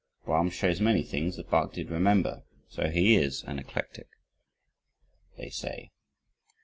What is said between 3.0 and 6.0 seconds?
is an eclectic, they say.